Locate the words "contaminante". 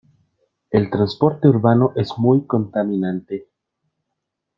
2.47-3.47